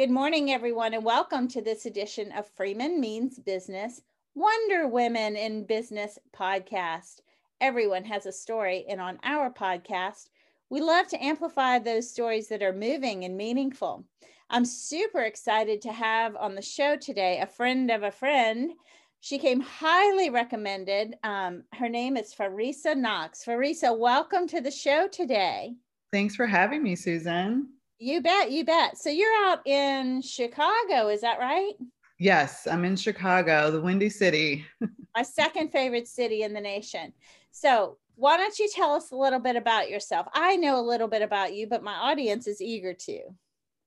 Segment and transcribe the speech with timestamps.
[0.00, 4.00] Good morning, everyone, and welcome to this edition of Freeman Means Business
[4.34, 7.20] Wonder Women in Business podcast.
[7.60, 10.30] Everyone has a story, and on our podcast,
[10.70, 14.06] we love to amplify those stories that are moving and meaningful.
[14.48, 18.72] I'm super excited to have on the show today a friend of a friend.
[19.20, 21.16] She came highly recommended.
[21.24, 23.44] Um, her name is Farisa Knox.
[23.44, 25.74] Farisa, welcome to the show today.
[26.10, 27.68] Thanks for having me, Susan.
[28.02, 28.96] You bet, you bet.
[28.96, 31.74] So you're out in Chicago, is that right?
[32.18, 34.64] Yes, I'm in Chicago, the Windy City.
[35.14, 37.12] My second favorite city in the nation.
[37.50, 40.26] So, why don't you tell us a little bit about yourself?
[40.32, 43.20] I know a little bit about you, but my audience is eager to.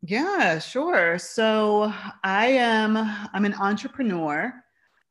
[0.03, 1.17] Yeah, sure.
[1.17, 1.91] So,
[2.23, 4.53] I am I'm an entrepreneur.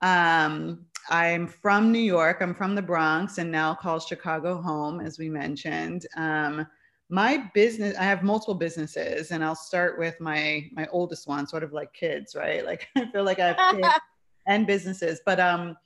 [0.00, 2.38] Um, I'm from New York.
[2.40, 6.06] I'm from the Bronx and now called Chicago home, as we mentioned.
[6.16, 6.66] Um,
[7.08, 11.62] my business i have multiple businesses and i'll start with my my oldest one sort
[11.62, 12.64] of like kids right?
[12.72, 13.94] Like i feel like i have kids
[14.46, 15.76] and businesses but um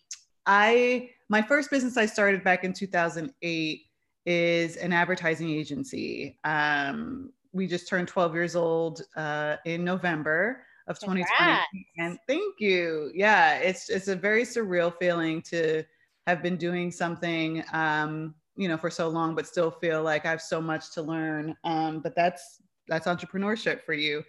[0.47, 3.83] i my first business i started back in 2008
[4.27, 6.39] is an advertising agency.
[6.45, 13.11] Um we just turned 12 years old uh, in november of 2020 and thank you.
[13.15, 15.83] Yeah it's it's a very surreal feeling to
[16.27, 20.31] have been doing something um you know for so long but still feel like i
[20.31, 24.23] have so much to learn um, but that's that's entrepreneurship for you.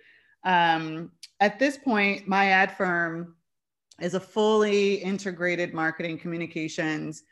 [0.44, 3.36] Um, at this point my ad firm
[4.02, 7.24] is a fully integrated marketing communications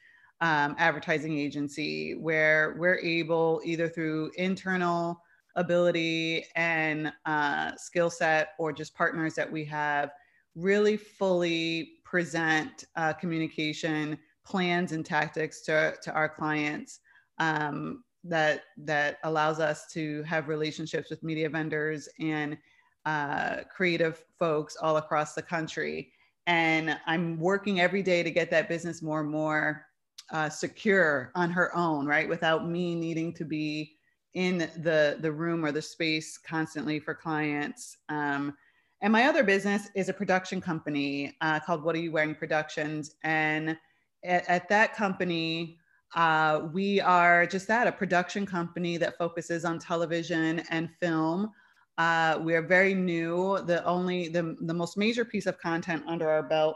[0.41, 5.21] um, advertising agency where we're able either through internal
[5.55, 10.11] ability and uh, skill set or just partners that we have
[10.55, 16.99] really fully present uh, communication plans and tactics to, to our clients
[17.39, 22.57] um, that that allows us to have relationships with media vendors and
[23.05, 26.11] uh, creative folks all across the country.
[26.47, 29.85] And I'm working every day to get that business more and more
[30.31, 32.27] uh, secure on her own, right?
[32.27, 33.97] Without me needing to be
[34.33, 37.97] in the the room or the space constantly for clients.
[38.09, 38.55] Um,
[39.01, 43.15] and my other business is a production company uh, called What Are You Wearing Productions,
[43.23, 43.77] and
[44.25, 45.77] at, at that company,
[46.15, 51.51] uh, we are just that a production company that focuses on television and film.
[51.97, 53.59] Uh, we are very new.
[53.65, 56.75] The only, the, the most major piece of content under our belt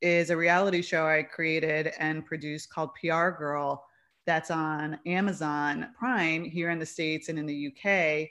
[0.00, 3.84] is a reality show I created and produced called PR Girl
[4.26, 8.28] that's on Amazon Prime here in the States and in the UK.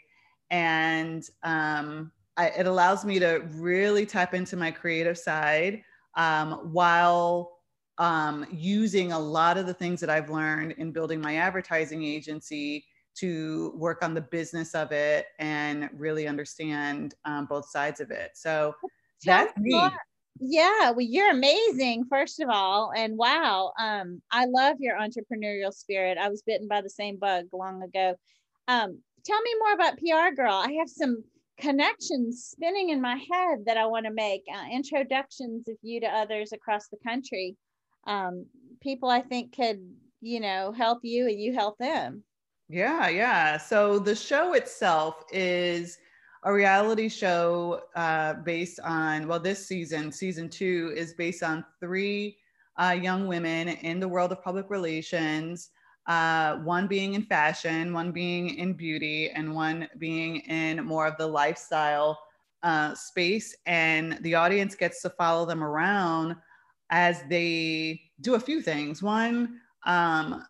[0.49, 5.83] And um, I, it allows me to really tap into my creative side
[6.15, 7.52] um, while
[7.97, 12.85] um, using a lot of the things that I've learned in building my advertising agency
[13.15, 18.31] to work on the business of it and really understand um, both sides of it.
[18.33, 18.73] So
[19.23, 19.89] that's me.
[20.39, 22.91] Yeah, well, you're amazing, first of all.
[22.95, 26.17] And wow, um, I love your entrepreneurial spirit.
[26.17, 28.15] I was bitten by the same bug long ago.
[28.67, 30.53] Um, tell me more about PR Girl.
[30.53, 31.23] I have some
[31.59, 36.07] connections spinning in my head that I want to make, uh, introductions of you to
[36.07, 37.55] others across the country
[38.05, 38.45] um,
[38.81, 39.79] people I think could,
[40.21, 42.23] you know, help you and you help them.
[42.69, 43.57] Yeah, yeah.
[43.57, 45.97] So the show itself is
[46.43, 52.37] a reality show uh, based on, well, this season, season two, is based on three
[52.77, 55.69] uh, young women in the world of public relations.
[56.07, 61.17] Uh, one being in fashion, one being in beauty, and one being in more of
[61.17, 62.19] the lifestyle
[62.63, 63.55] uh, space.
[63.65, 66.35] And the audience gets to follow them around
[66.89, 69.01] as they do a few things.
[69.01, 70.45] One, um,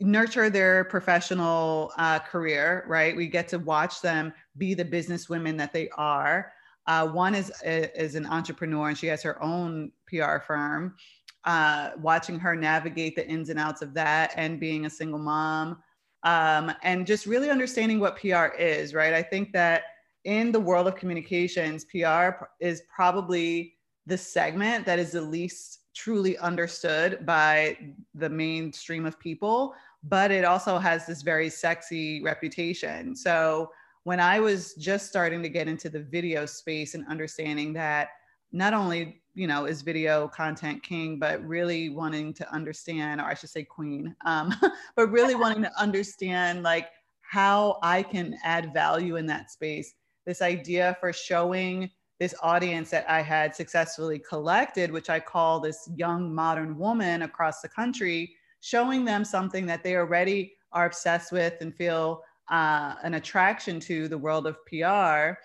[0.00, 3.14] nurture their professional uh, career, right?
[3.16, 6.52] We get to watch them be the business women that they are.
[6.86, 10.96] Uh, one is, is an entrepreneur and she has her own PR firm.
[11.44, 15.76] Uh, watching her navigate the ins and outs of that and being a single mom
[16.24, 19.12] um, and just really understanding what PR is, right?
[19.12, 19.82] I think that
[20.24, 23.71] in the world of communications, PR is probably
[24.06, 27.76] the segment that is the least truly understood by
[28.14, 33.14] the mainstream of people, but it also has this very sexy reputation.
[33.14, 33.70] So
[34.04, 38.08] when I was just starting to get into the video space and understanding that
[38.52, 43.32] not only you know is video content king but really wanting to understand or i
[43.32, 44.54] should say queen um,
[44.96, 46.88] but really wanting to understand like
[47.22, 49.94] how i can add value in that space
[50.26, 51.90] this idea for showing
[52.22, 57.60] this audience that I had successfully collected, which I call this young modern woman across
[57.62, 63.14] the country, showing them something that they already are obsessed with and feel uh, an
[63.14, 65.36] attraction to the world of PR.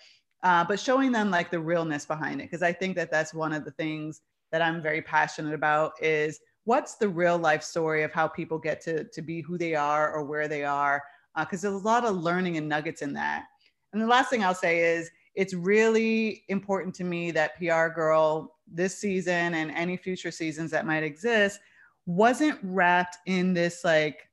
[0.44, 3.52] uh, but showing them like the realness behind it because i think that that's one
[3.52, 4.20] of the things
[4.52, 8.80] that i'm very passionate about is what's the real life story of how people get
[8.80, 11.02] to, to be who they are or where they are
[11.40, 13.46] because uh, there's a lot of learning and nuggets in that
[13.92, 18.56] and the last thing i'll say is it's really important to me that pr girl
[18.66, 21.60] this season and any future seasons that might exist
[22.06, 24.28] wasn't wrapped in this like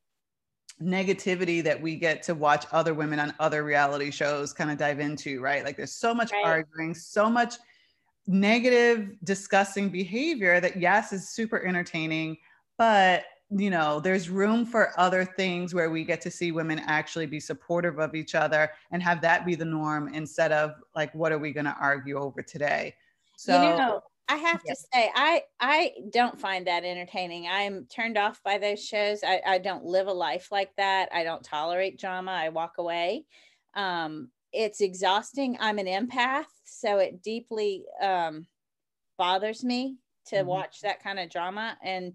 [0.81, 5.00] negativity that we get to watch other women on other reality shows kind of dive
[5.00, 5.63] into, right?
[5.63, 6.46] Like there's so much right.
[6.46, 7.56] arguing, so much
[8.28, 12.38] negative, disgusting behavior that, yes, is super entertaining,
[12.78, 17.27] but you know, there's room for other things where we get to see women actually
[17.27, 21.31] be supportive of each other and have that be the norm instead of like, what
[21.31, 22.95] are we going to argue over today?
[23.38, 24.74] So, you know, I have yeah.
[24.74, 27.47] to say, I I don't find that entertaining.
[27.47, 29.19] I'm turned off by those shows.
[29.24, 31.09] I, I don't live a life like that.
[31.13, 32.31] I don't tolerate drama.
[32.31, 33.25] I walk away.
[33.75, 35.57] Um, it's exhausting.
[35.59, 38.47] I'm an empath, so it deeply um,
[39.18, 39.97] bothers me
[40.27, 40.47] to mm-hmm.
[40.47, 42.13] watch that kind of drama and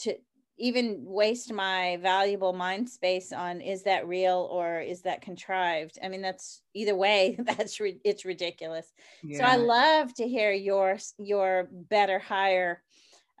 [0.00, 0.16] to
[0.58, 6.08] even waste my valuable mind space on is that real or is that contrived i
[6.08, 8.92] mean that's either way that's re- it's ridiculous
[9.22, 9.38] yeah.
[9.38, 12.82] so i love to hear your your better higher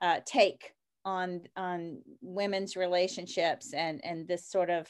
[0.02, 0.74] uh, take
[1.04, 4.88] on on women's relationships and and this sort of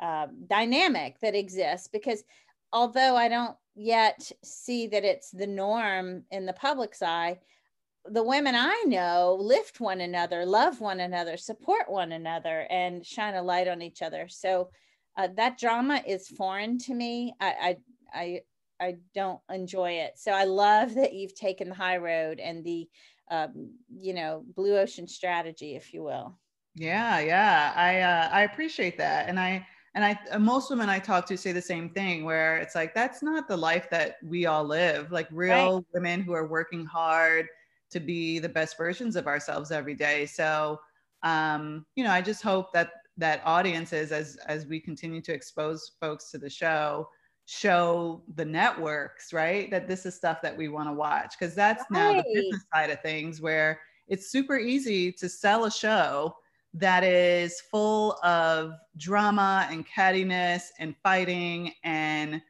[0.00, 2.24] uh, dynamic that exists because
[2.72, 7.38] although i don't yet see that it's the norm in the public's eye
[8.06, 13.34] the women I know lift one another, love one another, support one another, and shine
[13.34, 14.26] a light on each other.
[14.28, 14.70] So
[15.16, 17.34] uh, that drama is foreign to me.
[17.40, 17.76] I,
[18.14, 18.40] I, I,
[18.80, 20.14] I don't enjoy it.
[20.16, 22.88] So I love that you've taken the high road and the,
[23.30, 26.38] um, you know, blue ocean strategy, if you will.
[26.74, 31.26] Yeah, yeah, I, uh, I appreciate that, and I, and I, most women I talk
[31.26, 34.64] to say the same thing, where it's like that's not the life that we all
[34.64, 35.12] live.
[35.12, 35.84] Like real right.
[35.92, 37.46] women who are working hard
[37.92, 40.26] to be the best versions of ourselves every day.
[40.26, 40.80] So,
[41.22, 45.92] um, you know, I just hope that that audiences, as as we continue to expose
[46.00, 47.08] folks to the show,
[47.46, 51.84] show the networks, right, that this is stuff that we want to watch because that's
[51.90, 52.14] right.
[52.16, 56.34] now the business side of things where it's super easy to sell a show
[56.74, 62.40] that is full of drama and cattiness and fighting and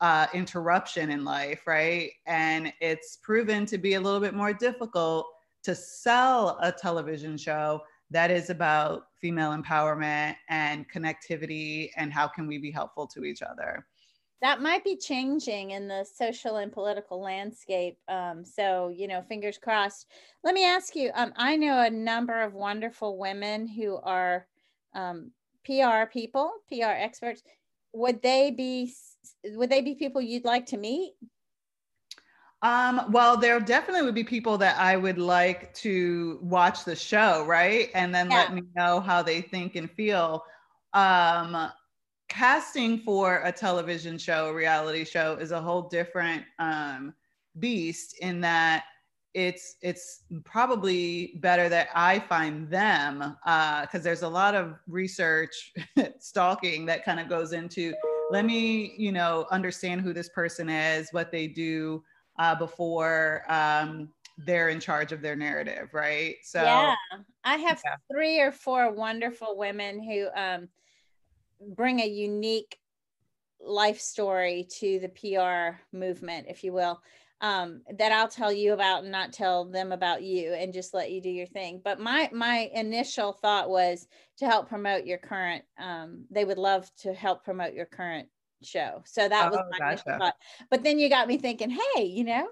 [0.00, 2.10] uh, interruption in life, right?
[2.26, 5.26] And it's proven to be a little bit more difficult
[5.64, 12.46] to sell a television show that is about female empowerment and connectivity and how can
[12.46, 13.86] we be helpful to each other.
[14.40, 19.58] That might be changing in the social and political landscape um, so you know fingers
[19.58, 20.06] crossed.
[20.44, 24.46] Let me ask you um, i know a number of wonderful women who are
[24.94, 25.32] um,
[25.64, 27.42] pr people pr experts
[27.92, 28.92] would they be
[29.44, 31.14] would they be people you'd like to meet?
[32.60, 37.44] Um, well, there definitely would be people that I would like to watch the show,
[37.44, 37.88] right?
[37.94, 38.38] And then yeah.
[38.38, 40.44] let me know how they think and feel.
[40.92, 41.70] Um,
[42.28, 47.14] casting for a television show, a reality show, is a whole different um,
[47.58, 48.84] beast in that
[49.38, 55.72] it's it's probably better that I find them because uh, there's a lot of research
[56.18, 57.94] stalking that kind of goes into
[58.32, 62.02] let me you know understand who this person is, what they do
[62.40, 66.34] uh, before um, they're in charge of their narrative, right?
[66.42, 66.94] So yeah,
[67.44, 67.94] I have yeah.
[68.12, 70.68] three or four wonderful women who um,
[71.76, 72.76] bring a unique
[73.60, 77.00] life story to the PR movement, if you will
[77.40, 81.10] um, that I'll tell you about and not tell them about you and just let
[81.10, 81.80] you do your thing.
[81.82, 84.06] But my my initial thought was
[84.38, 85.64] to help promote your current.
[85.78, 88.28] Um, they would love to help promote your current
[88.62, 89.02] show.
[89.04, 90.02] So that was oh, my gotcha.
[90.06, 90.34] initial thought.
[90.70, 92.48] But then you got me thinking, hey, you know.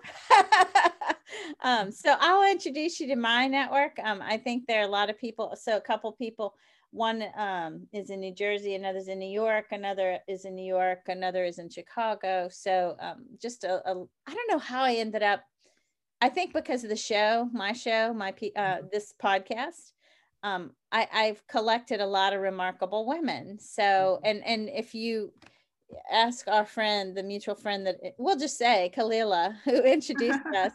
[1.63, 3.99] um, so I'll introduce you to my network.
[4.03, 5.57] Um, I think there are a lot of people.
[5.61, 6.55] So a couple people
[6.91, 11.01] one um, is in New Jersey, another's in New York, another is in New York,
[11.09, 12.49] another is in Chicago.
[12.51, 15.43] So um, just a, a, I don't know how I ended up.
[16.21, 18.87] I think because of the show, my show, my uh, mm-hmm.
[18.91, 19.93] this podcast,
[20.43, 23.59] um, I, I've collected a lot of remarkable women.
[23.59, 24.27] So mm-hmm.
[24.27, 25.33] and and if you
[26.11, 30.73] ask our friend, the mutual friend that we'll just say Kalila, who introduced us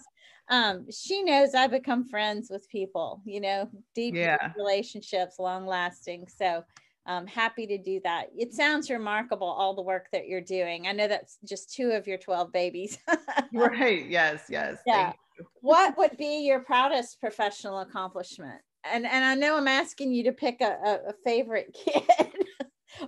[0.52, 4.52] um, she knows I become friends with people, you know, deep yeah.
[4.58, 6.28] relationships, long lasting.
[6.28, 6.64] So
[7.06, 8.28] I'm happy to do that.
[8.38, 10.88] It sounds remarkable, all the work that you're doing.
[10.88, 13.00] I know that's just two of your 12 babies.
[13.54, 14.06] right.
[14.08, 14.44] Yes.
[14.50, 14.80] Yes.
[14.86, 15.14] Yeah.
[15.62, 18.62] what would be your proudest professional accomplishment?
[18.84, 22.28] And and I know I'm asking you to pick a, a, a favorite kid,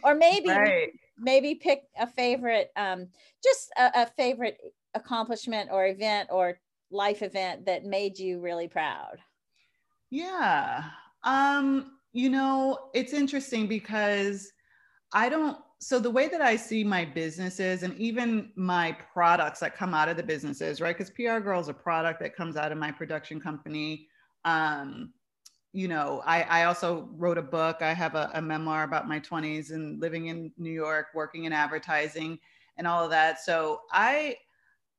[0.03, 0.91] or maybe right.
[1.17, 3.07] maybe pick a favorite, um,
[3.43, 4.59] just a, a favorite
[4.93, 6.59] accomplishment or event or
[6.93, 9.17] life event that made you really proud?
[10.09, 10.83] Yeah.
[11.23, 14.51] Um, you know, it's interesting because
[15.11, 19.75] I don't so the way that I see my businesses and even my products that
[19.75, 20.97] come out of the businesses, right?
[20.97, 24.07] Because PR Girl is a product that comes out of my production company.
[24.45, 25.11] Um,
[25.73, 27.81] you know, I, I also wrote a book.
[27.81, 31.51] I have a, a memoir about my 20s and living in New York, working in
[31.51, 32.39] advertising
[32.77, 33.41] and all of that.
[33.41, 34.37] So I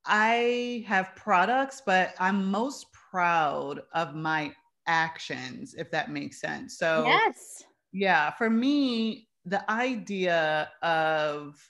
[0.07, 4.55] I have products, but I'm most proud of my
[4.87, 6.79] actions, if that makes sense.
[6.79, 7.65] So yes.
[7.93, 11.61] Yeah, for me, the idea of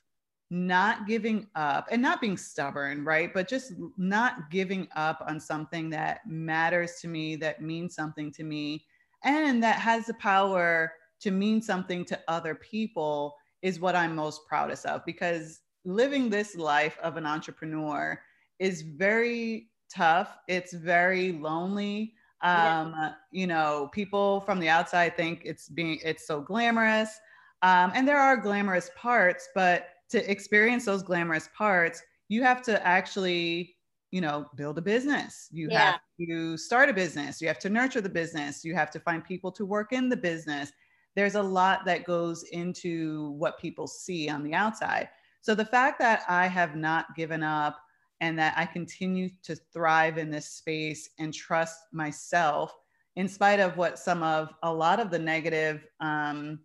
[0.50, 3.32] not giving up and not being stubborn, right?
[3.32, 8.44] But just not giving up on something that matters to me, that means something to
[8.44, 8.86] me,
[9.22, 14.46] and that has the power to mean something to other people is what I'm most
[14.46, 18.20] proudest of because living this life of an entrepreneur
[18.58, 20.36] is very tough.
[20.48, 22.14] It's very lonely.
[22.42, 23.12] Um, yeah.
[23.30, 27.18] You know, people from the outside think it's being it's so glamorous,
[27.62, 32.86] um, and there are glamorous parts, but to experience those glamorous parts, you have to
[32.86, 33.76] actually,
[34.10, 35.48] you know, build a business.
[35.50, 35.92] You yeah.
[35.92, 37.40] have to start a business.
[37.40, 38.64] You have to nurture the business.
[38.64, 40.70] You have to find people to work in the business.
[41.16, 45.08] There's a lot that goes into what people see on the outside.
[45.44, 47.78] So the fact that I have not given up
[48.22, 52.74] and that I continue to thrive in this space and trust myself
[53.16, 56.60] in spite of what some of a lot of the negative um,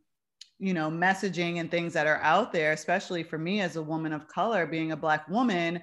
[0.59, 4.13] you know messaging and things that are out there especially for me as a woman
[4.13, 5.81] of color being a black woman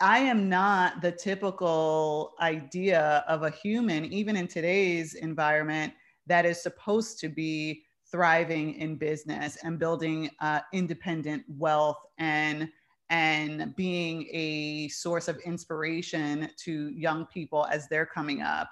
[0.00, 5.92] i am not the typical idea of a human even in today's environment
[6.26, 12.68] that is supposed to be thriving in business and building uh, independent wealth and
[13.10, 18.70] and being a source of inspiration to young people as they're coming up.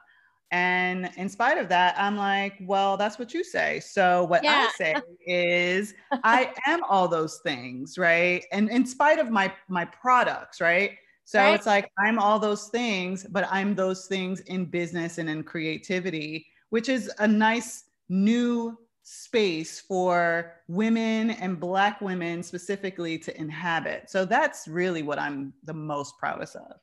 [0.51, 3.81] And in spite of that, I'm like, well, that's what you say.
[3.81, 4.69] So what yeah.
[4.69, 4.95] I say
[5.27, 8.45] is I am all those things, right?
[8.53, 10.93] And in spite of my my products, right?
[11.25, 11.55] So right.
[11.55, 16.47] it's like I'm all those things, but I'm those things in business and in creativity,
[16.71, 18.79] which is a nice new
[19.11, 24.11] space for women and Black women specifically to inhabit.
[24.11, 26.77] So that's really what I'm the most proudest of.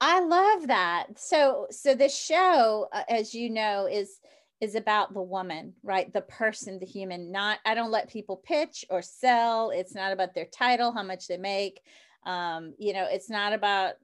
[0.00, 1.06] I love that.
[1.16, 4.20] So, so the show, uh, as you know, is
[4.60, 6.10] is about the woman, right?
[6.12, 7.32] The person, the human.
[7.32, 9.70] Not I don't let people pitch or sell.
[9.70, 11.80] It's not about their title, how much they make.
[12.24, 13.94] Um, you know, it's not about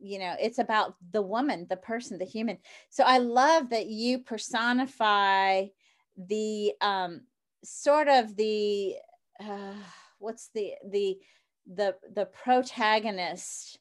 [0.00, 2.58] you know it's about the woman the person the human
[2.90, 5.64] so i love that you personify
[6.16, 7.22] the um,
[7.64, 8.96] sort of the
[9.40, 9.74] uh,
[10.18, 11.18] what's the the
[11.72, 13.78] the the protagonist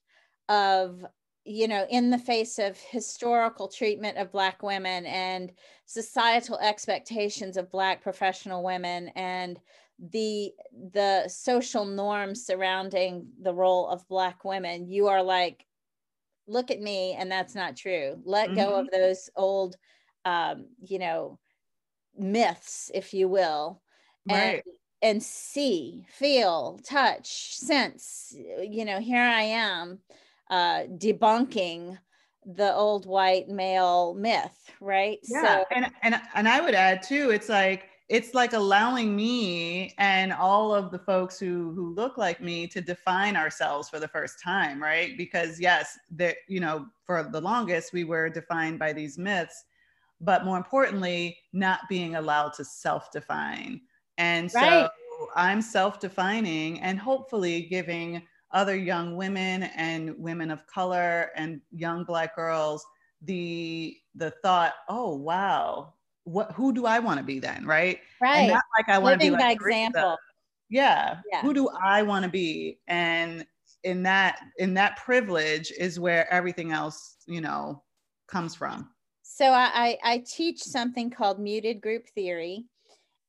[0.49, 1.05] of
[1.43, 5.51] you know in the face of historical treatment of black women and
[5.85, 9.59] societal expectations of black professional women and
[10.11, 10.51] the
[10.93, 15.65] the social norms surrounding the role of black women you are like
[16.47, 18.57] look at me and that's not true let mm-hmm.
[18.57, 19.75] go of those old
[20.25, 21.39] um you know
[22.17, 23.81] myths, if you will,
[24.29, 24.63] right.
[24.63, 24.63] and
[25.03, 28.35] and see, feel, touch, sense.
[28.61, 29.99] You know, here I am
[30.49, 31.97] uh, debunking
[32.45, 35.19] the old white male myth, right?
[35.27, 37.31] Yeah, so, and and and I would add too.
[37.31, 42.41] It's like it's like allowing me and all of the folks who who look like
[42.41, 47.23] me to define ourselves for the first time right because yes that you know for
[47.31, 49.63] the longest we were defined by these myths
[50.21, 53.81] but more importantly, not being allowed to self define.
[54.17, 54.89] And so right.
[55.35, 62.03] I'm self defining and hopefully giving other young women and women of color and young
[62.03, 62.85] black girls
[63.23, 67.65] the the thought oh wow what who do i want to be then?
[67.65, 67.99] Right?
[68.21, 68.41] Right.
[68.41, 70.17] and not like i want to be like example.
[70.69, 71.17] Yeah.
[71.31, 71.41] yeah.
[71.41, 72.79] Who do i want to be?
[72.87, 73.45] And
[73.83, 77.83] in that in that privilege is where everything else you know
[78.27, 78.89] comes from
[79.41, 82.65] so I, I, teach something called muted group theory.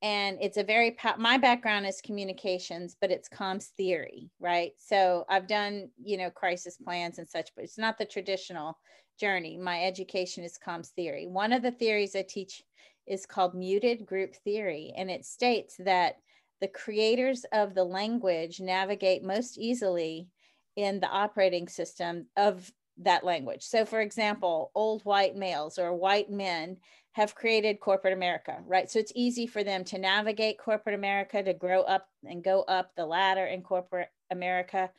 [0.03, 4.73] And it's a very, my background is communications, but it's comms theory, right?
[4.77, 8.77] So I've done, you know, crisis plans and such, but it's not the traditional
[9.19, 9.57] journey.
[9.57, 11.29] My education is comms theory.
[11.29, 12.63] One of the theories I teach
[13.07, 14.93] is called muted group theory.
[14.95, 16.17] And it states that
[16.61, 20.29] the creators of the language navigate most easily
[20.77, 23.63] in the operating system of that language.
[23.63, 26.77] So, for example, old white males or white men
[27.13, 28.91] have created corporate America, right?
[28.91, 32.91] So it's easy for them to navigate corporate America, to grow up and go up
[32.97, 34.91] the ladder in corporate America.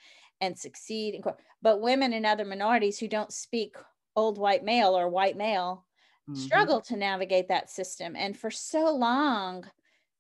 [0.42, 1.24] and succeed.
[1.62, 3.76] But women and other minorities who don't speak
[4.16, 5.86] old white male or white male
[6.30, 6.40] mm-hmm.
[6.40, 8.16] struggle to navigate that system.
[8.16, 9.66] And for so long,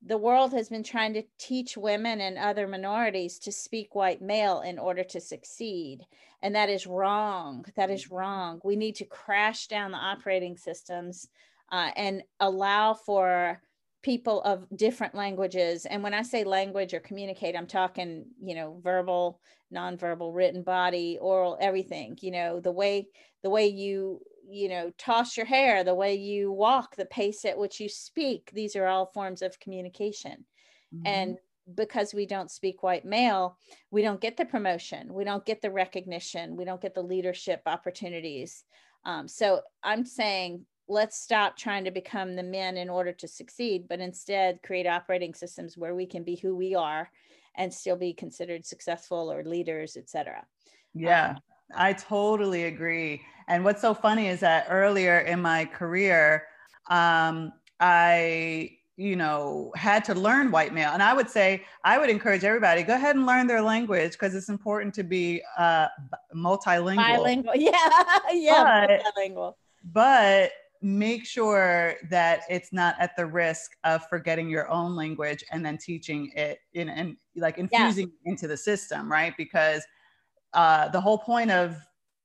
[0.05, 4.61] the world has been trying to teach women and other minorities to speak white male
[4.61, 6.01] in order to succeed.
[6.41, 7.65] And that is wrong.
[7.75, 8.15] That is mm-hmm.
[8.15, 8.61] wrong.
[8.63, 11.27] We need to crash down the operating systems
[11.71, 13.61] uh, and allow for
[14.03, 15.85] people of different languages.
[15.85, 19.39] And when I say language or communicate, I'm talking, you know, verbal,
[19.73, 23.07] nonverbal, written body, oral, everything, you know, the way
[23.41, 27.57] the way you you know toss your hair the way you walk the pace at
[27.57, 30.45] which you speak these are all forms of communication.
[30.93, 31.07] Mm-hmm.
[31.07, 31.37] and
[31.75, 33.57] because we don't speak white male
[33.89, 37.61] we don't get the promotion we don't get the recognition we don't get the leadership
[37.65, 38.63] opportunities.
[39.05, 43.87] Um, so i'm saying let's stop trying to become the men in order to succeed
[43.87, 47.09] but instead create operating systems where we can be who we are
[47.55, 50.45] and still be considered successful or leaders etc
[50.93, 51.37] yeah um,
[51.75, 53.21] I totally agree.
[53.47, 56.45] And what's so funny is that earlier in my career,
[56.89, 60.91] um, I, you know, had to learn white male.
[60.93, 64.35] And I would say, I would encourage everybody go ahead and learn their language because
[64.35, 65.87] it's important to be uh,
[66.35, 67.17] multilingual.
[67.17, 67.71] Bilingual, yeah,
[68.31, 69.53] yeah, but, multilingual.
[69.91, 70.51] But
[70.83, 75.77] make sure that it's not at the risk of forgetting your own language and then
[75.77, 78.31] teaching it in and like infusing yeah.
[78.31, 79.33] into the system, right?
[79.37, 79.83] Because
[80.53, 81.75] uh, the whole point of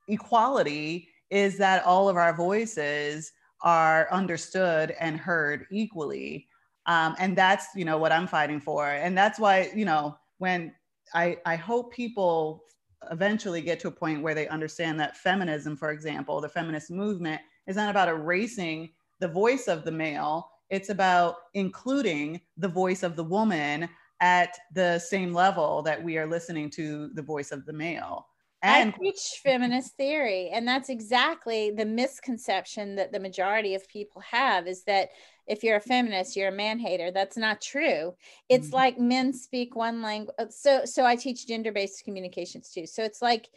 [0.09, 3.33] equality is that all of our voices
[3.63, 6.47] are understood and heard equally.
[6.87, 8.89] Um, and that's, you know, what I'm fighting for.
[8.89, 10.73] And that's why, you know, when
[11.15, 12.65] I, I hope people
[13.11, 17.41] eventually get to a point where they understand that feminism, for example, the feminist movement
[17.67, 20.51] is not about erasing the voice of the male.
[20.71, 23.89] It's about including the voice of the woman
[24.21, 28.27] at the same level that we are listening to the voice of the male.
[28.61, 34.21] And I teach feminist theory, and that's exactly the misconception that the majority of people
[34.23, 35.11] have is that
[35.47, 37.13] if you're a feminist, you're a man hater.
[37.13, 38.15] That's not true.
[38.49, 38.75] It's mm-hmm.
[38.75, 40.35] like men speak one language.
[40.41, 42.85] Uh, so, so I teach gender-based communications too.
[42.87, 43.49] So it's like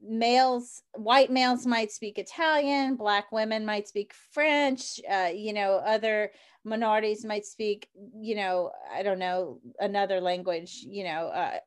[0.00, 4.98] males, white males might speak Italian, black women might speak French.
[5.10, 6.30] Uh, you know, other
[6.68, 7.88] minorities might speak,
[8.20, 11.58] you know, I don't know, another language, you know, uh,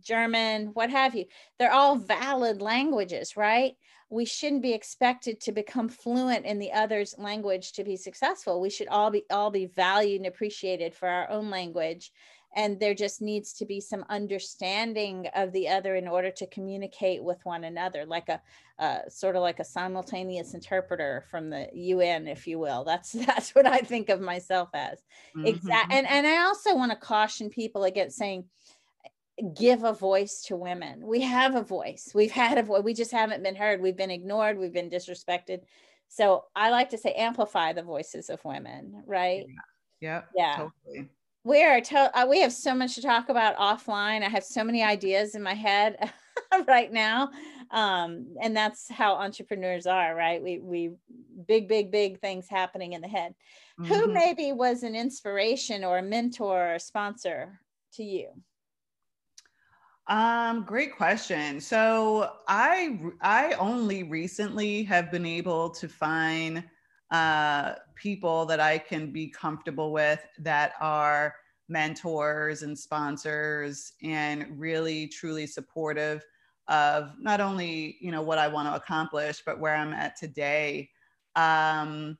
[0.00, 1.26] German, what have you.
[1.58, 3.72] They're all valid languages, right?
[4.08, 8.60] We shouldn't be expected to become fluent in the other's language to be successful.
[8.60, 12.10] We should all be all be valued and appreciated for our own language.
[12.56, 17.22] And there just needs to be some understanding of the other in order to communicate
[17.22, 18.40] with one another, like a
[18.78, 22.82] uh, sort of like a simultaneous interpreter from the UN, if you will.
[22.82, 24.98] That's that's what I think of myself as.
[25.36, 25.46] Mm-hmm.
[25.46, 25.96] Exactly.
[25.96, 28.44] And and I also want to caution people against saying,
[29.56, 31.06] give a voice to women.
[31.06, 32.10] We have a voice.
[32.14, 32.82] We've had a voice.
[32.82, 33.80] We just haven't been heard.
[33.80, 34.58] We've been ignored.
[34.58, 35.60] We've been disrespected.
[36.08, 39.46] So I like to say amplify the voices of women, right?
[40.00, 40.22] Yeah.
[40.34, 40.56] Yeah.
[40.56, 41.08] Totally.
[41.42, 44.22] We are to- uh, we have so much to talk about offline.
[44.22, 46.12] I have so many ideas in my head
[46.68, 47.30] right now.
[47.70, 50.42] Um, and that's how entrepreneurs are, right?
[50.42, 50.90] We we
[51.46, 53.34] big, big, big things happening in the head.
[53.80, 53.92] Mm-hmm.
[53.92, 57.60] Who maybe was an inspiration or a mentor or a sponsor
[57.94, 58.28] to you?
[60.08, 61.60] Um, great question.
[61.60, 66.64] So I I only recently have been able to find
[67.10, 71.34] uh, people that I can be comfortable with that are
[71.68, 76.24] mentors and sponsors and really truly supportive
[76.68, 80.90] of not only you know what I want to accomplish but where I'm at today.
[81.36, 82.18] Um,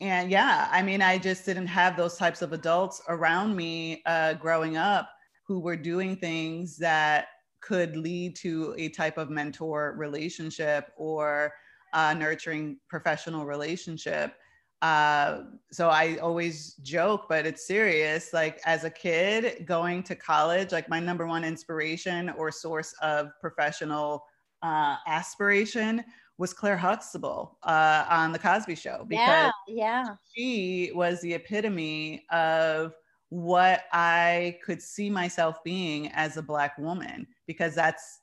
[0.00, 4.34] and yeah, I mean, I just didn't have those types of adults around me uh,
[4.34, 5.10] growing up
[5.46, 7.26] who were doing things that
[7.60, 11.52] could lead to a type of mentor relationship or
[11.92, 14.34] a nurturing professional relationship.
[14.82, 18.32] Uh, so I always joke, but it's serious.
[18.32, 23.30] Like as a kid going to college, like my number one inspiration or source of
[23.40, 24.24] professional
[24.62, 26.02] uh, aspiration
[26.38, 30.04] was Claire Huxtable uh, on the Cosby Show because yeah, yeah.
[30.34, 32.94] she was the epitome of
[33.28, 38.20] what I could see myself being as a Black woman, because that's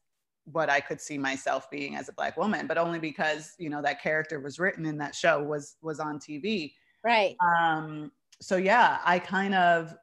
[0.51, 3.81] what I could see myself being as a Black woman, but only because, you know,
[3.81, 6.73] that character was written in that show was was on TV.
[7.03, 7.35] Right.
[7.41, 9.95] Um, so yeah, I kind of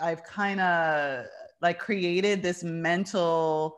[0.00, 1.26] I've kind of
[1.60, 3.76] like created this mental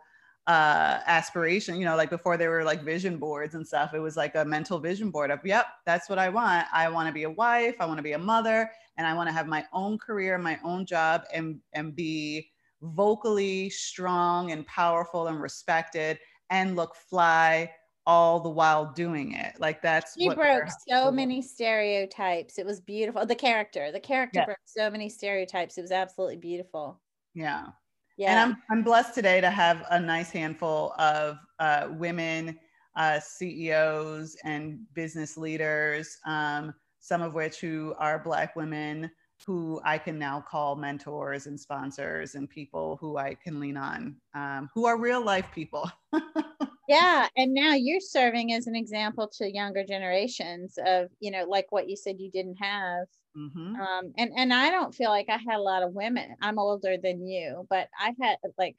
[0.49, 4.17] uh aspiration you know like before there were like vision boards and stuff it was
[4.17, 7.23] like a mental vision board of yep that's what i want i want to be
[7.23, 9.99] a wife i want to be a mother and I want to have my own
[9.99, 12.51] career, my own job, and and be
[12.83, 16.19] vocally strong and powerful and respected
[16.51, 17.71] and look fly
[18.07, 19.55] all the while doing it.
[19.59, 22.59] Like that's she broke so many stereotypes.
[22.59, 23.25] It was beautiful.
[23.25, 24.47] The character, the character yeah.
[24.47, 25.79] broke so many stereotypes.
[25.79, 27.01] It was absolutely beautiful.
[27.35, 27.69] Yeah.
[28.17, 28.31] Yeah.
[28.31, 32.59] And I'm I'm blessed today to have a nice handful of uh, women
[32.97, 39.11] uh, CEOs and business leaders, um, some of which who are Black women
[39.47, 44.17] who I can now call mentors and sponsors and people who I can lean on,
[44.35, 45.91] um, who are real life people.
[46.89, 47.29] yeah.
[47.37, 51.89] And now you're serving as an example to younger generations of, you know, like what
[51.89, 53.07] you said you didn't have.
[53.37, 53.81] Mm-hmm.
[53.81, 56.37] Um, and, and I don't feel like I had a lot of women.
[56.41, 58.77] I'm older than you, but I had like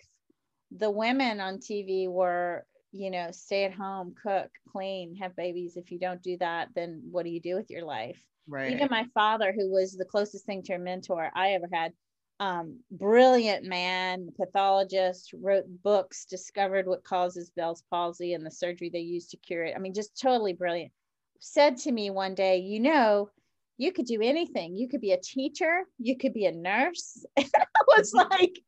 [0.72, 5.78] the women on TV were you know, stay at home, cook, clean, have babies.
[5.78, 8.24] If you don't do that, then what do you do with your life?
[8.48, 8.74] Right.
[8.74, 11.94] Even my father, who was the closest thing to a mentor I ever had,
[12.40, 19.00] um, brilliant man, pathologist, wrote books, discovered what causes Bell's palsy and the surgery they
[19.00, 19.74] used to cure it.
[19.76, 20.92] I mean, just totally brilliant.
[21.40, 23.30] Said to me one day, you know,
[23.78, 24.76] you could do anything.
[24.76, 27.26] You could be a teacher, you could be a nurse.
[27.38, 27.46] I
[27.88, 28.60] was like,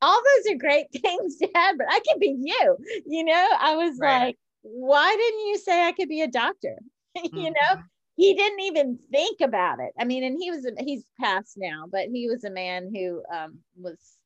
[0.00, 2.76] all those are great things, Dad, but I could be you.
[3.06, 4.26] You know, I was right.
[4.26, 6.76] like, why didn't you say I could be a doctor?
[7.14, 7.42] you mm-hmm.
[7.44, 7.82] know,
[8.18, 9.92] he didn't even think about it.
[9.96, 13.58] I mean, and he was, he's passed now, but he was a man who um,
[13.80, 14.18] was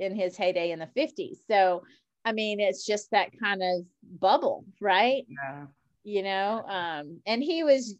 [0.00, 1.36] in his heyday in the 50s.
[1.48, 1.84] So,
[2.24, 3.84] I mean, it's just that kind of
[4.18, 5.22] bubble, right?
[5.28, 5.66] Yeah.
[6.02, 7.94] You know, um, and he was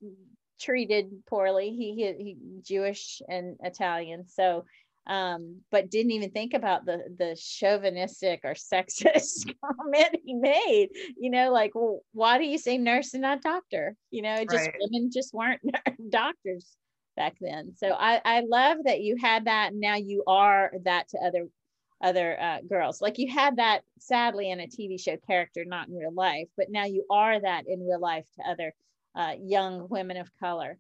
[0.61, 1.71] treated poorly.
[1.71, 4.27] He, he, he Jewish and Italian.
[4.27, 4.65] So,
[5.07, 10.91] um, but didn't even think about the the chauvinistic or sexist comment he made.
[11.19, 13.97] You know, like, well, why do you say nurse and not doctor?
[14.11, 14.75] You know, just right.
[14.81, 15.61] women just weren't
[16.11, 16.77] doctors
[17.17, 17.75] back then.
[17.77, 19.75] So I I love that you had that.
[19.75, 21.49] Now you are that to other
[22.03, 23.03] other uh, girls.
[23.03, 26.71] Like you had that sadly in a TV show character, not in real life, but
[26.71, 28.75] now you are that in real life to other
[29.15, 30.79] uh, young women of color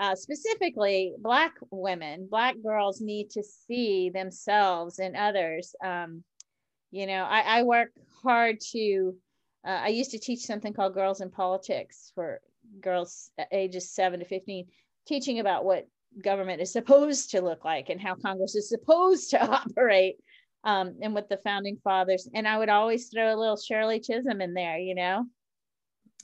[0.00, 5.74] uh, specifically black women black girls need to see themselves in others.
[5.84, 6.24] Um,
[6.90, 7.90] you know I, I, work
[8.22, 9.14] hard to
[9.66, 12.40] uh, i used to teach something called girls in politics for
[12.80, 14.66] girls ages 7 to 15
[15.06, 15.86] teaching about what
[16.22, 20.16] government is supposed to look like and how congress is supposed to operate
[20.62, 24.40] um, and with the founding fathers and i would always throw a little shirley chisholm
[24.40, 25.24] in there you know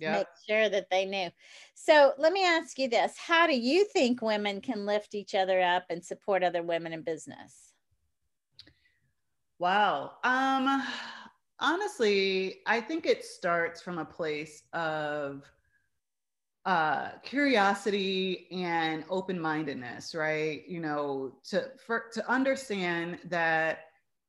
[0.01, 0.19] yeah.
[0.19, 1.31] make sure that they knew.
[1.75, 5.61] So let me ask you this How do you think women can lift each other
[5.61, 7.73] up and support other women in business?
[9.59, 10.13] Wow.
[10.23, 10.83] Um,
[11.61, 15.45] honestly, I think it starts from a place of
[16.67, 20.69] uh, curiosity and open-mindedness, right?
[20.69, 23.85] You know, to for to understand that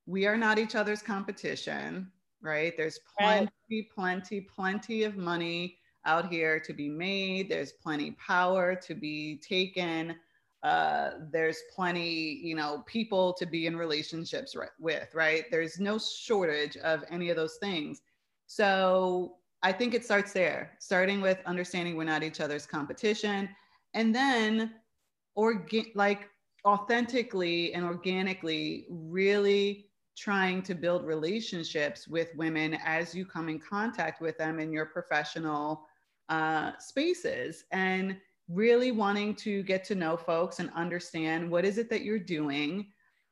[0.06, 2.76] we are not each other's competition right?
[2.78, 3.50] There's plenty, right.
[3.94, 7.50] Plenty, plenty of money out here to be made.
[7.50, 10.16] There's plenty power to be taken.
[10.64, 15.46] Uh, there's plenty, you know, people to be in relationships with, right?
[15.52, 18.02] There's no shortage of any of those things.
[18.48, 23.50] So I think it starts there, starting with understanding we're not each other's competition,
[23.94, 24.74] and then
[25.38, 26.30] orga- like
[26.66, 29.87] authentically and organically really
[30.18, 34.88] trying to build relationships with women as you come in contact with them in your
[34.88, 35.86] professional
[36.30, 38.18] uh, spaces and
[38.50, 42.88] really wanting to get to know folks and understand what is it that you're doing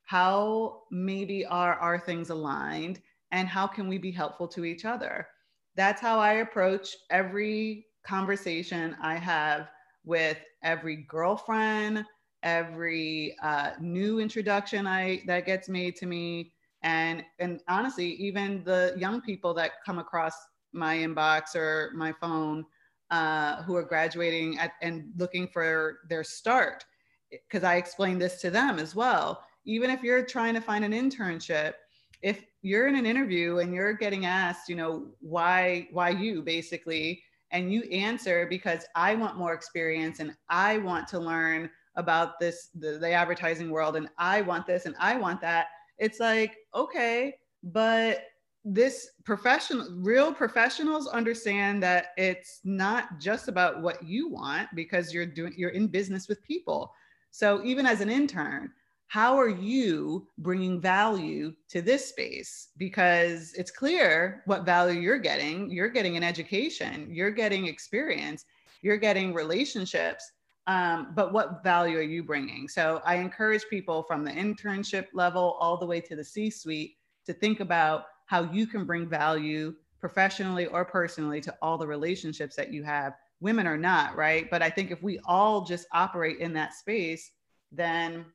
[0.05, 5.27] how maybe are our things aligned and how can we be helpful to each other.
[5.75, 9.69] That's how i approach every conversation i have
[10.05, 12.05] with every girlfriend
[12.43, 16.53] every uh, new introduction i that gets made to me
[16.85, 20.33] and and honestly even the young people that come across
[20.71, 22.65] my inbox or my phone
[23.11, 26.85] uh, who are graduating at, and looking for their start
[27.31, 29.43] because i explained this to them as well.
[29.65, 31.73] Even if you're trying to find an internship
[32.21, 37.21] if you're in an interview and you're getting asked you know why why you basically
[37.51, 42.69] and you answer because i want more experience and i want to learn about this
[42.79, 45.67] the, the advertising world and i want this and i want that
[45.97, 48.23] it's like, okay, but
[48.63, 55.25] this professional real professionals understand that it's not just about what you want because you're
[55.25, 56.91] doing you're in business with people.
[57.29, 58.71] So even as an intern
[59.07, 62.69] how are you bringing value to this space?
[62.77, 65.69] Because it's clear what value you're getting.
[65.69, 67.07] You're getting an education.
[67.11, 68.45] You're getting experience.
[68.81, 70.31] You're getting relationships
[70.67, 72.67] um, but what value are you bringing?
[72.67, 76.97] So I encourage people from the internship level all the way to the C suite
[77.25, 82.55] to think about how you can bring value professionally or personally to all the relationships
[82.55, 84.49] that you have, women or not, right?
[84.49, 87.31] But I think if we all just operate in that space,
[87.71, 88.25] then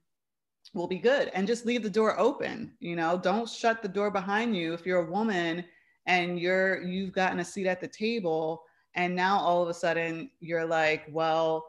[0.75, 2.73] we'll be good and just leave the door open.
[2.79, 5.64] You know, don't shut the door behind you if you're a woman
[6.07, 8.62] and you're you've gotten a seat at the table
[8.95, 11.64] and now all of a sudden you're like, well,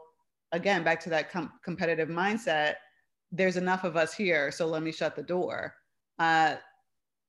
[0.52, 2.74] again, back to that com- competitive mindset,
[3.30, 5.74] there's enough of us here, so let me shut the door.
[6.18, 6.56] Uh,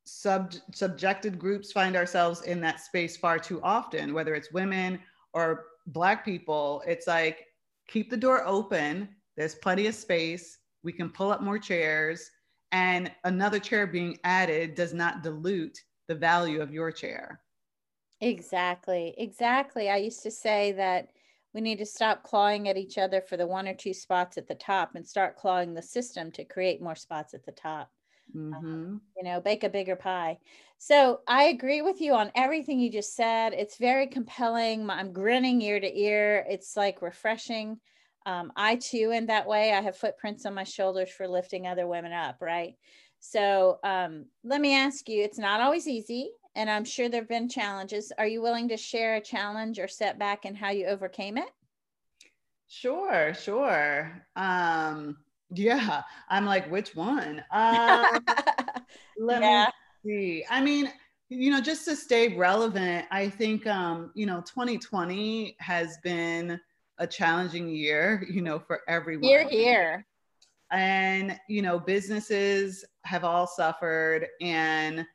[0.05, 4.99] sub subjected groups find ourselves in that space far too often, whether it's women
[5.33, 6.83] or black people.
[6.85, 7.45] It's like
[7.87, 9.07] keep the door open.
[9.37, 10.59] There's plenty of space.
[10.83, 12.29] We can pull up more chairs,
[12.73, 17.39] and another chair being added does not dilute the value of your chair.
[18.19, 19.15] Exactly.
[19.17, 19.89] Exactly.
[19.89, 21.09] I used to say that
[21.53, 24.47] we need to stop clawing at each other for the one or two spots at
[24.47, 27.91] the top and start clawing the system to create more spots at the top.
[28.35, 28.65] Um, mm-hmm.
[28.65, 30.39] Um, you know, bake a bigger pie.
[30.79, 33.53] So I agree with you on everything you just said.
[33.53, 34.89] It's very compelling.
[34.89, 36.45] I'm grinning ear to ear.
[36.49, 37.79] It's like refreshing.
[38.25, 41.87] Um, I too, in that way, I have footprints on my shoulders for lifting other
[41.87, 42.75] women up, right?
[43.19, 47.29] So um, let me ask you it's not always easy and I'm sure there have
[47.29, 48.11] been challenges.
[48.17, 51.49] Are you willing to share a challenge or setback and how you overcame it?
[52.67, 54.11] Sure, sure.
[54.35, 55.17] Um,
[55.49, 57.43] yeah, I'm like, which one?
[57.51, 58.05] Um,
[59.19, 59.69] let yeah.
[60.03, 60.45] me see.
[60.49, 60.91] I mean,
[61.29, 66.59] you know, just to stay relevant, I think, um, you know, 2020 has been
[66.97, 69.23] a challenging year, you know, for everyone.
[69.23, 70.05] Here, here.
[70.71, 74.27] And, you know, businesses have all suffered.
[74.41, 75.05] And,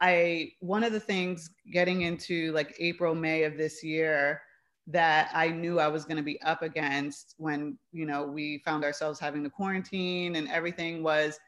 [0.00, 4.42] I one of the things getting into like April, May of this year
[4.86, 8.84] that I knew I was going to be up against when, you know, we found
[8.84, 11.38] ourselves having to quarantine and everything was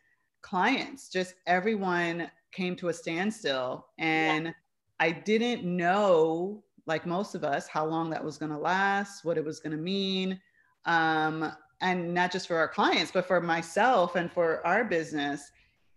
[0.40, 1.08] clients.
[1.08, 4.52] Just everyone came to a standstill and yeah.
[5.00, 9.36] I didn't know like most of us how long that was going to last, what
[9.36, 10.40] it was going to mean.
[10.86, 15.50] Um, and not just for our clients, but for myself and for our business.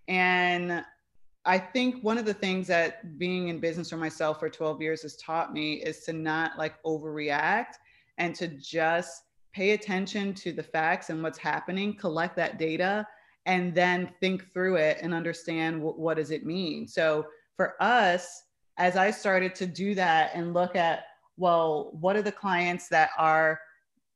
[0.07, 0.83] And
[1.49, 5.01] I think one of the things that being in business for myself for 12 years
[5.01, 7.73] has taught me is to not like overreact
[8.19, 13.03] and to just pay attention to the facts and what's happening, collect that data,
[13.47, 16.87] and then think through it and understand w- what does it mean.
[16.87, 17.25] So
[17.57, 18.43] for us,
[18.77, 23.09] as I started to do that and look at, well, what are the clients that
[23.17, 23.59] are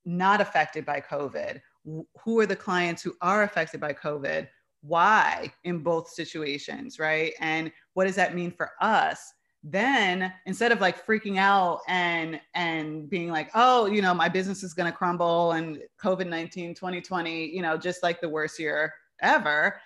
[0.05, 1.61] not affected by COVID?
[1.83, 4.47] Who are the clients who are affected by COVID?
[4.83, 7.33] Why in both situations, right?
[7.39, 9.33] And what does that mean for us?
[9.63, 14.61] Then instead of like freaking out and and being like, oh, you know, my business
[14.61, 19.79] is to crumble and COVID-19 2020, you know, just like the worst year ever,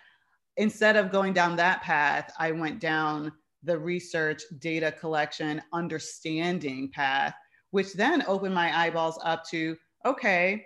[0.58, 3.32] instead of going down that path, I went down
[3.64, 7.36] the research, data collection, understanding path,
[7.70, 10.66] which then opened my eyeballs up to, okay,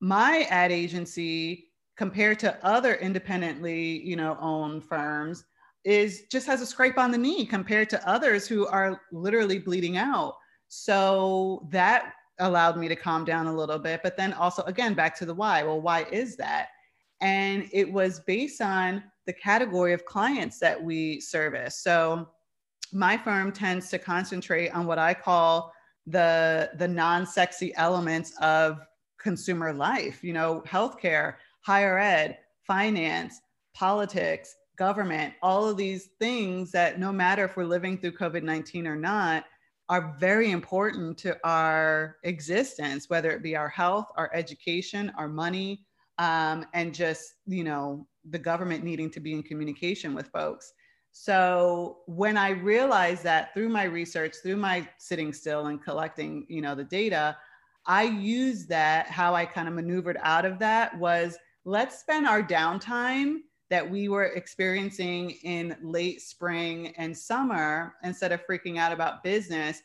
[0.00, 5.44] my ad agency compared to other independently, you know, owned firms
[5.84, 9.96] is just has a scrape on the knee compared to others who are literally bleeding
[9.96, 10.34] out.
[10.68, 14.00] So that allowed me to calm down a little bit.
[14.02, 15.62] But then also, again, back to the why.
[15.62, 16.68] Well, why is that?
[17.20, 21.78] And it was based on the category of clients that we service.
[21.78, 22.28] So
[22.92, 25.72] my firm tends to concentrate on what I call
[26.06, 28.80] the the non-sexy elements of
[29.18, 31.34] consumer life, you know, healthcare,
[31.66, 33.40] higher ed, finance,
[33.74, 38.86] politics, government, all of these things that no matter if we're living through COVID 19
[38.86, 39.44] or not,
[39.88, 45.84] are very important to our existence, whether it be our health, our education, our money,
[46.18, 50.72] um, and just, you know, the government needing to be in communication with folks.
[51.10, 56.62] So when I realized that through my research, through my sitting still and collecting, you
[56.62, 57.36] know, the data,
[57.86, 59.08] I used that.
[59.08, 63.38] How I kind of maneuvered out of that was let's spend our downtime
[63.70, 69.82] that we were experiencing in late spring and summer instead of freaking out about business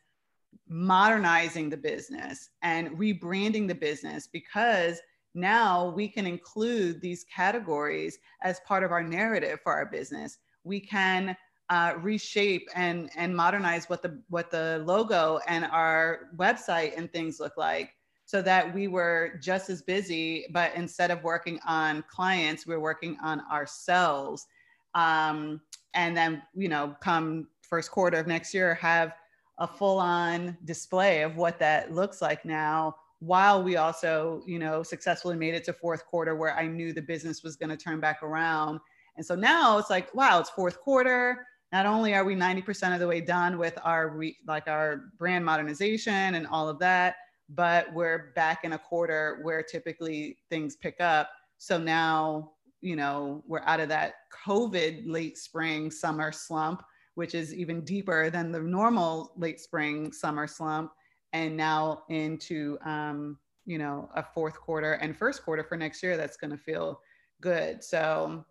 [0.68, 5.00] modernizing the business and rebranding the business because
[5.34, 10.38] now we can include these categories as part of our narrative for our business.
[10.64, 11.36] We can
[11.70, 17.40] uh, reshape and and modernize what the what the logo and our website and things
[17.40, 17.96] look like
[18.32, 22.80] so that we were just as busy, but instead of working on clients, we are
[22.80, 24.48] working on ourselves.
[24.96, 25.60] Um,
[25.96, 29.16] and then, you know, come first quarter of next year, have
[29.58, 34.82] a full on display of what that looks like now while we also, you know,
[34.82, 38.00] successfully made it to fourth quarter where I knew the business was going to turn
[38.00, 38.80] back around.
[39.18, 41.46] And so now it's like, wow, it's fourth quarter.
[41.74, 45.44] Not only are we 90% of the way done with our re, like our brand
[45.44, 47.16] modernization and all of that,
[47.52, 51.30] but we're back in a quarter where typically things pick up.
[51.58, 54.14] So now, you know, we're out of that
[54.46, 56.84] COVID late spring summer slump,
[57.16, 60.92] which is even deeper than the normal late spring summer slump
[61.34, 66.18] and now into um, you know a fourth quarter and first quarter for next year
[66.18, 67.00] that's going to feel
[67.42, 68.44] good so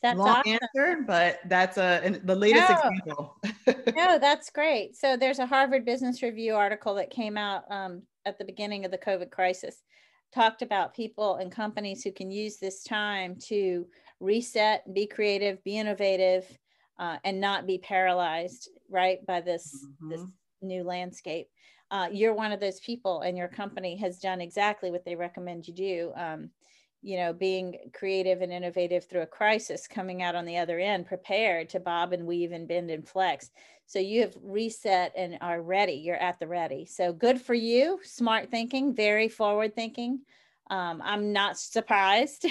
[0.00, 0.58] that's long awesome.
[0.62, 2.76] answer but that's a the latest no.
[2.76, 3.36] example
[3.96, 8.38] no that's great so there's a harvard business review article that came out um, at
[8.38, 9.82] the beginning of the covid crisis
[10.34, 13.86] talked about people and companies who can use this time to
[14.20, 16.44] reset be creative be innovative
[16.98, 20.10] uh, and not be paralyzed right by this mm-hmm.
[20.10, 20.24] this
[20.62, 21.48] new landscape
[21.90, 25.66] uh, you're one of those people and your company has done exactly what they recommend
[25.66, 26.50] you do um,
[27.02, 31.06] you know being creative and innovative through a crisis coming out on the other end
[31.06, 33.50] prepared to bob and weave and bend and flex
[33.86, 37.98] so you have reset and are ready you're at the ready so good for you
[38.02, 40.20] smart thinking very forward thinking
[40.70, 42.46] um, i'm not surprised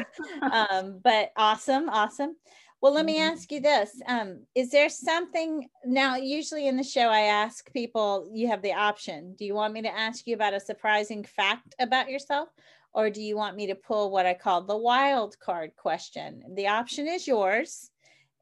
[0.42, 2.36] um, but awesome awesome
[2.82, 3.32] well, let me mm-hmm.
[3.32, 4.02] ask you this.
[4.08, 6.16] Um, is there something now?
[6.16, 9.36] Usually in the show, I ask people, you have the option.
[9.38, 12.48] Do you want me to ask you about a surprising fact about yourself?
[12.94, 16.42] Or do you want me to pull what I call the wild card question?
[16.54, 17.90] The option is yours.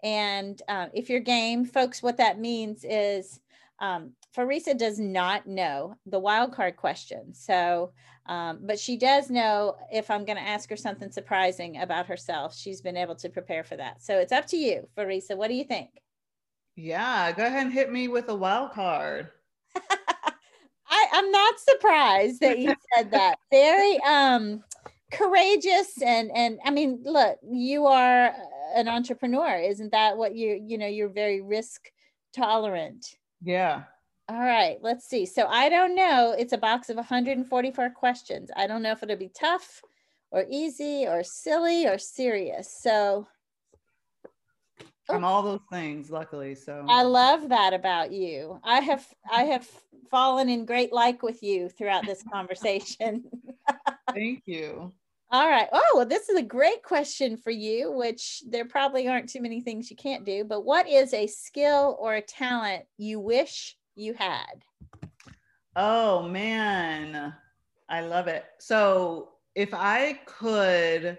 [0.03, 3.41] And uh, if you're game, folks, what that means is
[3.81, 7.35] um, Farissa does not know the wild card question.
[7.35, 7.93] So,
[8.27, 12.57] um, but she does know if I'm going to ask her something surprising about herself.
[12.57, 14.03] She's been able to prepare for that.
[14.03, 15.37] So it's up to you, Farissa.
[15.37, 15.91] What do you think?
[16.77, 19.31] Yeah, go ahead and hit me with a wild card.
[21.21, 23.39] I'm not surprised that you said that.
[23.51, 24.65] Very um
[25.13, 28.33] courageous and and I mean, look, you are
[28.75, 29.57] an entrepreneur.
[29.57, 31.91] Isn't that what you you know, you're very risk
[32.35, 33.17] tolerant.
[33.43, 33.83] Yeah.
[34.31, 35.27] All right, let's see.
[35.27, 36.35] So I don't know.
[36.39, 38.51] It's a box of 144 questions.
[38.57, 39.83] I don't know if it'll be tough
[40.31, 42.73] or easy or silly or serious.
[42.81, 43.27] So
[45.11, 45.17] Oh.
[45.17, 46.55] I'm all those things, luckily.
[46.55, 48.61] So I love that about you.
[48.63, 49.69] I have I have
[50.11, 53.25] fallen in great like with you throughout this conversation.
[54.15, 54.93] Thank you.
[55.33, 55.69] All right.
[55.73, 59.61] Oh, well, this is a great question for you, which there probably aren't too many
[59.61, 64.15] things you can't do, but what is a skill or a talent you wish you
[64.15, 64.65] had?
[65.77, 67.33] Oh man,
[67.89, 68.45] I love it.
[68.59, 71.19] So if I could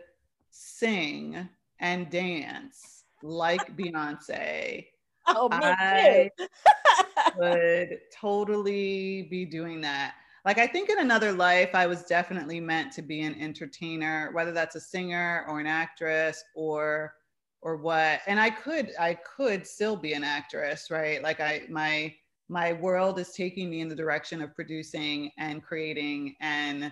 [0.49, 1.47] sing
[1.79, 4.85] and dance like Beyonce,
[5.27, 6.29] oh, I
[7.37, 10.15] would totally be doing that.
[10.45, 14.51] Like I think in another life, I was definitely meant to be an entertainer, whether
[14.51, 17.13] that's a singer or an actress or
[17.61, 18.21] or what.
[18.25, 21.21] And I could I could still be an actress, right?
[21.21, 22.13] Like I my
[22.49, 26.91] my world is taking me in the direction of producing and creating and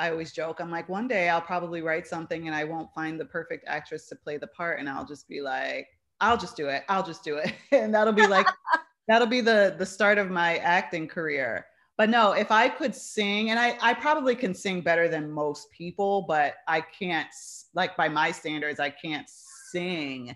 [0.00, 3.20] I always joke, I'm like, one day I'll probably write something and I won't find
[3.20, 4.80] the perfect actress to play the part.
[4.80, 5.86] And I'll just be like,
[6.20, 6.84] I'll just do it.
[6.88, 7.52] I'll just do it.
[7.72, 8.46] and that'll be like,
[9.08, 11.66] that'll be the, the start of my acting career.
[11.96, 15.70] But no, if I could sing, and I, I probably can sing better than most
[15.70, 17.28] people, but I can't,
[17.74, 19.28] like by my standards, I can't
[19.70, 20.34] sing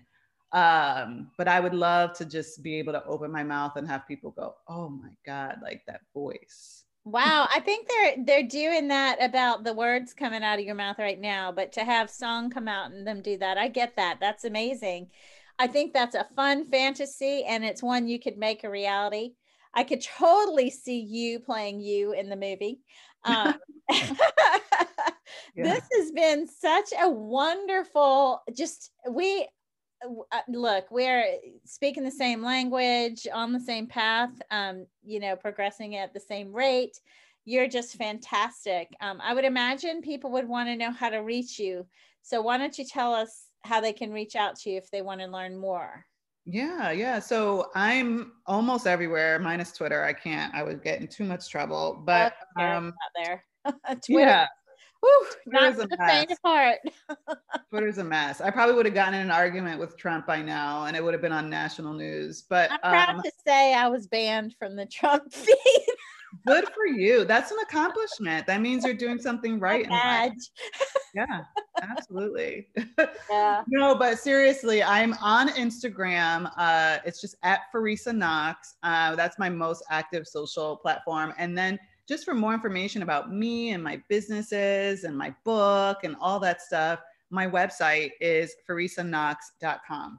[0.54, 4.06] um, but I would love to just be able to open my mouth and have
[4.06, 9.22] people go, "Oh my God, like that voice." Wow, I think they're they're doing that
[9.22, 12.66] about the words coming out of your mouth right now, but to have song come
[12.66, 14.18] out and them do that, I get that.
[14.20, 15.10] That's amazing.
[15.58, 19.32] I think that's a fun fantasy and it's one you could make a reality.
[19.74, 22.80] I could totally see you playing you in the movie.
[23.24, 23.54] Um,
[25.54, 25.74] yeah.
[25.74, 29.46] This has been such a wonderful, just we
[30.48, 31.24] look, we're
[31.64, 36.52] speaking the same language, on the same path, um, you know, progressing at the same
[36.52, 37.00] rate.
[37.44, 38.88] You're just fantastic.
[39.00, 41.86] Um, I would imagine people would want to know how to reach you.
[42.22, 45.02] So why don't you tell us how they can reach out to you if they
[45.02, 46.06] want to learn more?
[46.46, 47.18] Yeah, yeah.
[47.18, 50.04] So I'm almost everywhere, minus Twitter.
[50.04, 50.54] I can't.
[50.54, 52.02] I would get in too much trouble.
[52.04, 53.44] But um, there.
[54.04, 54.20] Twitter.
[54.20, 54.46] Yeah.
[55.04, 56.78] Whew, not the faint of heart.
[57.70, 58.40] Twitter's a mess.
[58.40, 61.12] I probably would have gotten in an argument with Trump by now, and it would
[61.12, 62.44] have been on national news.
[62.48, 65.56] But I'm proud um, to say I was banned from the Trump feed.
[66.46, 67.26] good for you.
[67.26, 68.46] That's an accomplishment.
[68.46, 69.86] That means you're doing something right.
[71.14, 71.42] yeah,
[71.82, 72.68] absolutely.
[73.30, 73.62] Yeah.
[73.68, 76.50] no, but seriously, I'm on Instagram.
[76.56, 78.76] Uh, it's just at Farissa Knox.
[78.82, 81.78] Uh, that's my most active social platform, and then
[82.08, 86.60] just for more information about me and my businesses and my book and all that
[86.60, 87.00] stuff,
[87.30, 90.18] my website is farissaknox.com.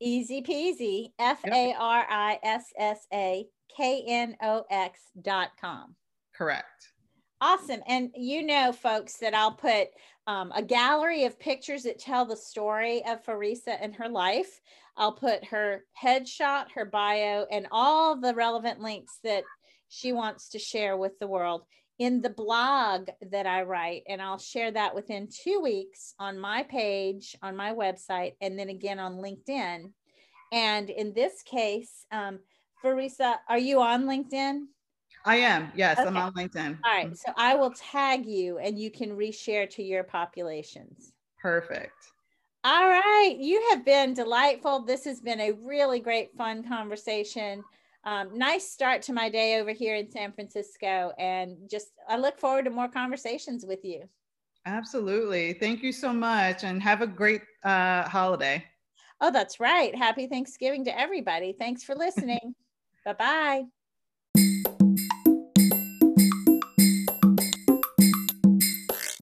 [0.00, 1.12] Easy peasy.
[1.18, 5.96] F A R I S S A K N O X dot com.
[6.34, 6.92] Correct.
[7.40, 7.80] Awesome.
[7.86, 9.88] And you know, folks, that I'll put
[10.26, 14.60] um, a gallery of pictures that tell the story of Farissa and her life.
[14.98, 19.44] I'll put her headshot, her bio, and all the relevant links that
[19.88, 21.62] she wants to share with the world
[21.98, 24.02] in the blog that I write.
[24.08, 28.68] And I'll share that within two weeks on my page, on my website, and then
[28.68, 29.92] again on LinkedIn.
[30.52, 32.38] And in this case, um,
[32.84, 34.64] Farissa, are you on LinkedIn?
[35.24, 35.72] I am.
[35.74, 36.08] Yes, okay.
[36.08, 36.78] I'm on LinkedIn.
[36.84, 37.16] All right.
[37.16, 41.12] So I will tag you and you can reshare to your populations.
[41.40, 42.12] Perfect.
[42.62, 43.36] All right.
[43.38, 44.84] You have been delightful.
[44.84, 47.64] This has been a really great, fun conversation.
[48.06, 51.12] Um, nice start to my day over here in San Francisco.
[51.18, 54.04] And just, I look forward to more conversations with you.
[54.64, 55.54] Absolutely.
[55.54, 56.62] Thank you so much.
[56.62, 58.64] And have a great uh, holiday.
[59.20, 59.94] Oh, that's right.
[59.94, 61.56] Happy Thanksgiving to everybody.
[61.58, 62.54] Thanks for listening.
[63.04, 63.64] bye bye.